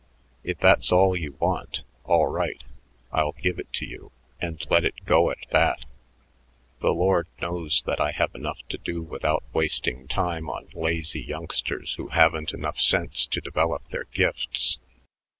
If 0.43 0.57
that's 0.57 0.91
all 0.91 1.15
you 1.15 1.33
want, 1.33 1.83
all 2.05 2.25
right, 2.25 2.63
I'll 3.11 3.33
give 3.33 3.59
it 3.59 3.71
to 3.73 3.85
you 3.85 4.11
and 4.39 4.59
let 4.71 4.83
it 4.83 5.05
go 5.05 5.29
at 5.29 5.37
that. 5.51 5.85
The 6.79 6.89
Lord 6.89 7.27
knows 7.39 7.83
that 7.83 8.01
I 8.01 8.09
have 8.09 8.33
enough 8.33 8.67
to 8.69 8.79
do 8.79 9.03
without 9.03 9.43
wasting 9.53 10.07
time 10.07 10.49
on 10.49 10.69
lazy 10.73 11.21
youngsters 11.21 11.93
who 11.97 12.07
haven't 12.07 12.49
sense 12.49 12.91
enough 13.21 13.29
to 13.29 13.41
develop 13.41 13.89
their 13.89 14.05
gifts. 14.05 14.79